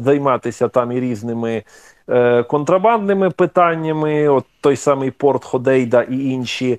займатися 0.00 0.68
там 0.68 0.92
і 0.92 1.00
різними. 1.00 1.62
Е, 2.10 2.42
контрабандними 2.42 3.30
питаннями, 3.30 4.28
от 4.28 4.44
той 4.64 4.76
самий 4.76 5.10
Порт 5.10 5.44
Ходейда 5.44 6.02
і 6.02 6.28
інші 6.28 6.72
е, 6.72 6.78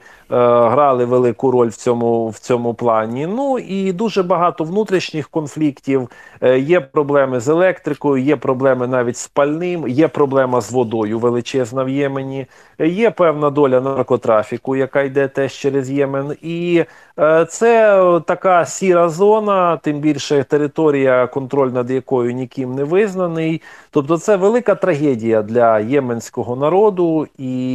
грали 0.69 1.05
велику 1.05 1.51
роль 1.51 1.67
в 1.67 1.75
цьому 1.75 2.29
в 2.29 2.39
цьому 2.39 2.73
плані. 2.73 3.27
Ну 3.27 3.59
і 3.59 3.93
дуже 3.93 4.23
багато 4.23 4.63
внутрішніх 4.63 5.29
конфліктів. 5.29 6.09
Е, 6.41 6.59
є 6.59 6.81
проблеми 6.81 7.39
з 7.39 7.47
електрикою, 7.47 8.23
є 8.23 8.35
проблеми 8.35 8.87
навіть 8.87 9.17
з 9.17 9.27
пальним, 9.27 9.87
є 9.87 10.07
проблема 10.07 10.61
з 10.61 10.71
водою 10.71 11.19
величезна 11.19 11.83
в 11.83 11.89
Ємені, 11.89 12.47
є 12.79 13.11
певна 13.11 13.49
доля 13.49 13.81
наркотрафіку, 13.81 14.75
яка 14.75 15.01
йде 15.01 15.27
теж 15.27 15.53
через 15.53 15.91
Ємен. 15.91 16.35
І 16.41 16.85
е, 17.19 17.45
це 17.45 18.01
така 18.27 18.65
сіра 18.65 19.09
зона, 19.09 19.77
тим 19.77 19.99
більше 19.99 20.43
територія, 20.43 21.27
контроль 21.27 21.69
над 21.69 21.91
якою 21.91 22.31
ніким 22.33 22.75
не 22.75 22.83
визнаний. 22.83 23.61
Тобто, 23.91 24.17
це 24.17 24.35
велика 24.35 24.75
трагедія 24.75 25.41
для 25.41 25.79
єменського 25.79 26.55
народу 26.55 27.27
і. 27.37 27.74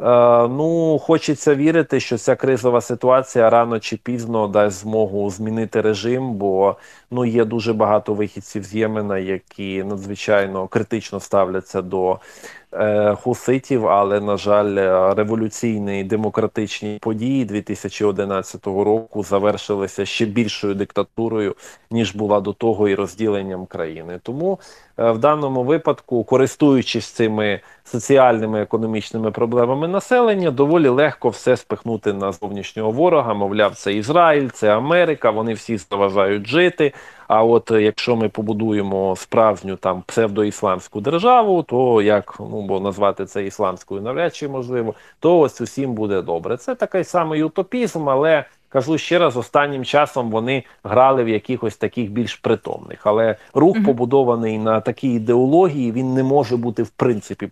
Е, 0.00 0.48
ну 0.48 0.98
хочеться 0.98 1.54
вірити, 1.54 2.00
що 2.00 2.18
ця 2.18 2.36
кризова 2.36 2.80
ситуація 2.80 3.50
рано 3.50 3.80
чи 3.80 3.96
пізно 3.96 4.48
дасть 4.48 4.80
змогу 4.80 5.30
змінити 5.30 5.80
режим, 5.80 6.34
бо 6.34 6.76
ну 7.10 7.24
є 7.24 7.44
дуже 7.44 7.72
багато 7.72 8.14
вихідців 8.14 8.64
з 8.64 8.74
Ємена, 8.74 9.18
які 9.18 9.84
надзвичайно 9.84 10.68
критично 10.68 11.20
ставляться 11.20 11.82
до 11.82 12.18
Е, 12.72 13.14
хуситів, 13.14 13.86
але 13.86 14.20
на 14.20 14.36
жаль, 14.36 14.74
революційні 15.14 16.04
демократичні 16.04 16.98
події 17.00 17.44
2011 17.44 18.66
року 18.66 19.22
завершилися 19.22 20.04
ще 20.06 20.26
більшою 20.26 20.74
диктатурою 20.74 21.56
ніж 21.90 22.14
була 22.14 22.40
до 22.40 22.52
того, 22.52 22.88
і 22.88 22.94
розділенням 22.94 23.66
країни. 23.66 24.20
Тому 24.22 24.58
е, 24.98 25.10
в 25.10 25.18
даному 25.18 25.62
випадку, 25.62 26.24
користуючись 26.24 27.06
цими 27.06 27.60
соціальними 27.84 28.62
економічними 28.62 29.30
проблемами 29.30 29.88
населення, 29.88 30.50
доволі 30.50 30.88
легко 30.88 31.28
все 31.28 31.56
спихнути 31.56 32.12
на 32.12 32.32
зовнішнього 32.32 32.90
ворога. 32.90 33.34
Мовляв, 33.34 33.74
це 33.74 33.94
Ізраїль, 33.94 34.48
це 34.48 34.76
Америка. 34.76 35.30
Вони 35.30 35.54
всі 35.54 35.78
заважають 35.78 36.46
жити. 36.46 36.92
А 37.28 37.44
от 37.44 37.70
е, 37.70 37.82
якщо 37.82 38.16
ми 38.16 38.28
побудуємо 38.28 39.16
справжню 39.16 39.76
там 39.76 40.02
псевдоісламську 40.06 41.00
державу, 41.00 41.62
то 41.62 42.02
як 42.02 42.36
ну 42.40 42.62
бо 42.62 42.80
назвати 42.80 43.26
це 43.26 43.44
ісламською 43.44 44.02
навряд 44.02 44.34
чи 44.34 44.48
можливо, 44.48 44.94
то 45.20 45.38
ось 45.38 45.60
усім 45.60 45.92
буде 45.94 46.22
добре. 46.22 46.56
Це 46.56 46.74
такий 46.74 47.04
самий 47.04 47.42
утопізм, 47.42 48.08
але 48.08 48.44
кажу 48.68 48.98
ще 48.98 49.18
раз, 49.18 49.36
останнім 49.36 49.84
часом 49.84 50.30
вони 50.30 50.62
грали 50.84 51.24
в 51.24 51.28
якихось 51.28 51.76
таких 51.76 52.10
більш 52.10 52.34
притомних. 52.34 53.00
Але 53.04 53.36
рух, 53.54 53.76
побудований 53.84 54.58
на 54.58 54.80
такій 54.80 55.12
ідеології, 55.12 55.92
він 55.92 56.14
не 56.14 56.22
може 56.22 56.56
бути 56.56 56.82
в 56.82 56.88
принципі 56.88 57.50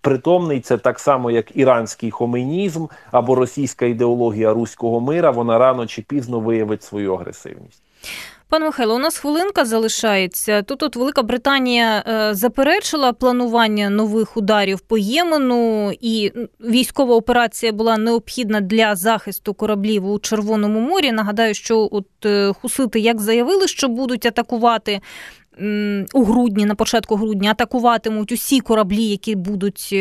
притомний. 0.00 0.60
Це 0.60 0.78
так 0.78 0.98
само, 0.98 1.30
як 1.30 1.56
іранський 1.56 2.10
хомейнізм 2.10 2.86
або 3.10 3.34
російська 3.34 3.86
ідеологія 3.86 4.52
руського 4.52 5.00
мира. 5.00 5.30
Вона 5.30 5.58
рано 5.58 5.86
чи 5.86 6.02
пізно 6.02 6.40
виявить 6.40 6.82
свою 6.82 7.14
агресивність. 7.14 7.82
Пане 8.48 8.64
Михайло, 8.66 8.94
у 8.94 8.98
нас 8.98 9.18
хвилинка 9.18 9.64
залишається. 9.64 10.62
Тут 10.62 10.82
от 10.82 10.96
Велика 10.96 11.22
Британія 11.22 12.04
е, 12.08 12.34
заперечила 12.34 13.12
планування 13.12 13.90
нових 13.90 14.36
ударів 14.36 14.80
по 14.80 14.98
Ємену, 14.98 15.92
і 16.00 16.32
військова 16.60 17.14
операція 17.14 17.72
була 17.72 17.96
необхідна 17.96 18.60
для 18.60 18.96
захисту 18.96 19.54
кораблів 19.54 20.10
у 20.10 20.18
Червоному 20.18 20.80
морі. 20.80 21.12
Нагадаю, 21.12 21.54
що 21.54 21.88
от 21.92 22.06
е, 22.24 22.52
хусити 22.60 23.00
як 23.00 23.20
заявили, 23.20 23.68
що 23.68 23.88
будуть 23.88 24.26
атакувати 24.26 25.00
у 26.12 26.24
грудні, 26.24 26.66
на 26.66 26.74
початку 26.74 27.16
грудня, 27.16 27.50
атакуватимуть 27.50 28.32
усі 28.32 28.60
кораблі, 28.60 29.04
які 29.04 29.34
будуть 29.34 29.94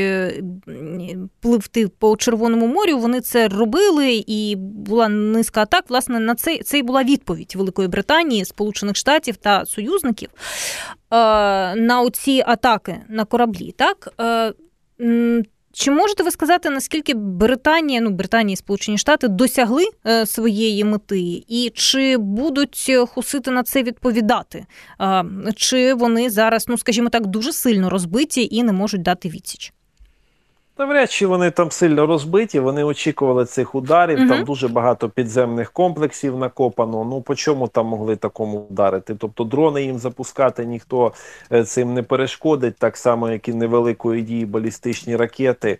пливти 1.39 1.87
по 1.87 2.17
Червоному 2.17 2.67
морю. 2.67 2.97
Вони 2.97 3.21
це 3.21 3.47
робили, 3.47 4.23
і 4.27 4.55
була 4.55 5.09
низка 5.09 5.61
атак. 5.61 5.85
Власне, 5.89 6.19
на 6.19 6.35
це 6.35 6.57
це 6.57 6.79
і 6.79 6.83
була 6.83 7.03
відповідь 7.03 7.53
Великої 7.55 7.87
Британії, 7.87 8.45
Сполучених 8.45 8.95
Штатів 8.95 9.35
та 9.35 9.65
союзників 9.65 10.29
на 11.11 12.01
оці 12.05 12.43
атаки 12.47 12.95
на 13.09 13.25
кораблі. 13.25 13.71
Так 13.77 14.13
чи 15.75 15.91
можете 15.91 16.23
ви 16.23 16.31
сказати, 16.31 16.69
наскільки 16.69 17.13
Британія, 17.13 18.01
ну 18.01 18.09
Британія 18.09 18.53
і 18.53 18.57
Сполучені 18.57 18.97
Штати 18.97 19.27
досягли 19.27 19.85
е, 20.07 20.25
своєї 20.25 20.83
мети, 20.83 21.43
і 21.47 21.71
чи 21.75 22.17
будуть 22.17 22.91
хусити 23.09 23.51
на 23.51 23.63
це 23.63 23.83
відповідати? 23.83 24.65
Е, 25.01 25.25
чи 25.55 25.93
вони 25.93 26.29
зараз, 26.29 26.65
ну 26.67 26.77
скажімо 26.77 27.09
так, 27.09 27.25
дуже 27.25 27.53
сильно 27.53 27.89
розбиті 27.89 28.47
і 28.51 28.63
не 28.63 28.71
можуть 28.71 29.01
дати 29.01 29.29
відсіч? 29.29 29.73
Навряд 30.77 31.11
чи 31.11 31.27
вони 31.27 31.51
там 31.51 31.71
сильно 31.71 32.05
розбиті, 32.05 32.59
вони 32.59 32.83
очікували 32.83 33.45
цих 33.45 33.75
ударів. 33.75 34.19
Угу. 34.19 34.29
Там 34.29 34.43
дуже 34.43 34.67
багато 34.67 35.09
підземних 35.09 35.71
комплексів 35.71 36.38
накопано. 36.38 37.05
Ну 37.05 37.21
по 37.21 37.35
чому 37.35 37.67
там 37.67 37.85
могли 37.85 38.15
такому 38.15 38.67
вдарити? 38.69 39.15
Тобто 39.15 39.43
дрони 39.43 39.83
їм 39.83 39.97
запускати 39.97 40.65
ніхто 40.65 41.13
е, 41.51 41.63
цим 41.63 41.93
не 41.93 42.03
перешкодить, 42.03 42.77
так 42.77 42.97
само, 42.97 43.29
як 43.29 43.47
і 43.47 43.53
невеликої 43.53 44.21
дії 44.21 44.45
балістичні 44.45 45.15
ракети. 45.15 45.77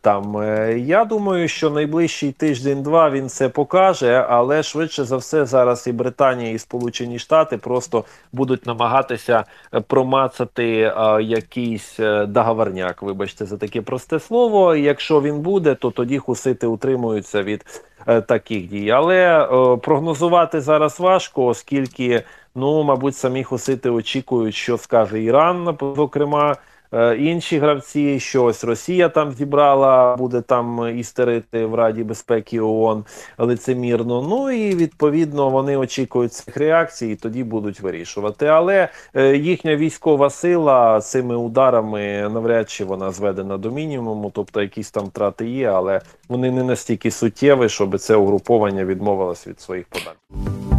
Там 0.00 0.36
е, 0.36 0.78
я 0.78 1.04
думаю, 1.04 1.48
що 1.48 1.70
найближчий 1.70 2.32
тиждень-два 2.32 3.10
він 3.10 3.28
це 3.28 3.48
покаже, 3.48 4.26
але 4.28 4.62
швидше 4.62 5.04
за 5.04 5.16
все 5.16 5.44
зараз 5.46 5.86
і 5.86 5.92
Британія, 5.92 6.50
і 6.50 6.58
Сполучені 6.58 7.18
Штати 7.18 7.56
просто 7.56 8.04
будуть 8.32 8.66
намагатися 8.66 9.44
е, 9.74 9.80
промацати 9.80 10.92
а, 10.96 11.18
е, 11.18 11.22
якийсь 11.22 11.98
договорняк. 12.26 13.02
Вибачте, 13.02 13.46
за 13.46 13.56
таке 13.56 13.82
просте 13.82 14.20
слово. 14.20 14.76
Якщо 14.76 15.20
він 15.20 15.40
буде, 15.40 15.74
то 15.74 15.90
тоді 15.90 16.18
хусити 16.18 16.66
утримуються 16.66 17.42
від 17.42 17.82
а, 18.06 18.20
таких 18.20 18.68
дій. 18.68 18.90
Але 18.90 19.38
а, 19.38 19.76
прогнозувати 19.76 20.60
зараз 20.60 21.00
важко, 21.00 21.46
оскільки 21.46 22.22
ну, 22.54 22.82
мабуть, 22.82 23.16
самі 23.16 23.44
хусити 23.44 23.90
очікують, 23.90 24.54
що 24.54 24.78
скаже 24.78 25.22
Іран, 25.22 25.78
зокрема. 25.96 26.56
Е, 26.94 27.16
інші 27.16 27.58
гравці, 27.58 28.20
що 28.20 28.44
ось 28.44 28.64
Росія 28.64 29.08
там 29.08 29.32
зібрала, 29.32 30.16
буде 30.16 30.40
там 30.40 30.98
істерити 30.98 31.66
в 31.66 31.74
Раді 31.74 32.04
безпеки 32.04 32.60
ООН 32.60 33.04
лицемірно. 33.38 34.22
Ну 34.22 34.50
і 34.50 34.74
відповідно 34.74 35.50
вони 35.50 35.76
очікують 35.76 36.32
цих 36.32 36.56
реакцій, 36.56 37.06
і 37.06 37.16
тоді 37.16 37.44
будуть 37.44 37.80
вирішувати. 37.80 38.46
Але 38.46 38.88
е, 39.14 39.36
їхня 39.36 39.76
військова 39.76 40.30
сила 40.30 41.00
цими 41.00 41.36
ударами 41.36 42.28
навряд 42.32 42.70
чи 42.70 42.84
вона 42.84 43.10
зведена 43.10 43.58
до 43.58 43.70
мінімуму, 43.70 44.30
тобто 44.34 44.62
якісь 44.62 44.90
там 44.90 45.04
втрати 45.04 45.46
є, 45.46 45.68
але 45.68 46.00
вони 46.28 46.50
не 46.50 46.64
настільки 46.64 47.10
суттєві, 47.10 47.68
щоб 47.68 47.98
це 47.98 48.16
угруповання 48.16 48.84
відмовилось 48.84 49.46
від 49.46 49.60
своїх 49.60 49.86
податків. 49.86 50.71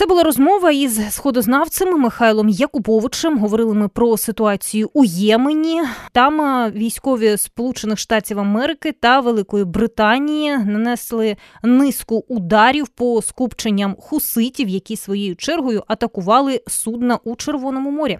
Це 0.00 0.06
була 0.06 0.22
розмова 0.22 0.70
із 0.70 1.00
сходознавцем 1.10 2.00
Михайлом 2.00 2.48
Якуповичем. 2.48 3.38
Говорили 3.38 3.74
ми 3.74 3.88
про 3.88 4.16
ситуацію 4.16 4.90
у 4.94 5.04
Ємені. 5.04 5.82
Там 6.12 6.40
е, 6.40 6.70
військові 6.70 7.36
Сполучених 7.36 7.98
Штатів 7.98 8.38
Америки 8.38 8.94
та 9.00 9.20
Великої 9.20 9.64
Британії 9.64 10.58
нанесли 10.58 11.36
низку 11.62 12.24
ударів 12.28 12.88
по 12.88 13.22
скупченням 13.22 13.96
хуситів, 14.00 14.68
які 14.68 14.96
своєю 14.96 15.36
чергою 15.36 15.84
атакували 15.86 16.60
судна 16.66 17.18
у 17.24 17.36
Червоному 17.36 17.90
морі. 17.90 18.18